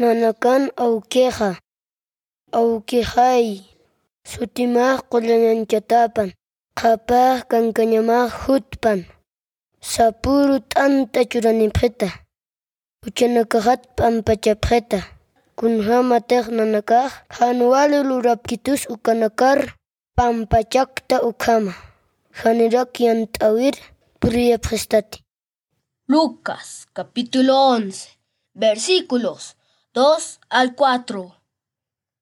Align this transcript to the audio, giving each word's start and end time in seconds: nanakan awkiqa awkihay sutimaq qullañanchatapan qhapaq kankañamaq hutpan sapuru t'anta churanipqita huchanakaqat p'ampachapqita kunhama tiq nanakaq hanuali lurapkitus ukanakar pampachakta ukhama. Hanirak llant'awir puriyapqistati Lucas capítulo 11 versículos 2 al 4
nanakan 0.00 0.62
awkiqa 0.84 1.50
awkihay 2.60 3.46
sutimaq 4.30 4.98
qullañanchatapan 5.10 6.28
qhapaq 6.78 7.38
kankañamaq 7.50 8.30
hutpan 8.42 9.00
sapuru 9.92 10.56
t'anta 10.70 11.20
churanipqita 11.30 12.08
huchanakaqat 13.02 13.80
p'ampachapqita 13.96 14.98
kunhama 15.58 16.18
tiq 16.28 16.44
nanakaq 16.56 17.10
hanuali 17.36 17.98
lurapkitus 18.08 18.80
ukanakar 18.94 19.58
pampachakta 20.16 21.16
ukhama. 21.30 21.72
Hanirak 22.40 22.90
llant'awir 23.00 23.76
puriyapqistati 24.20 25.18
Lucas 26.12 26.68
capítulo 26.92 27.54
11 27.76 28.12
versículos 28.54 29.56
2 29.96 30.40
al 30.50 30.74
4 30.74 31.34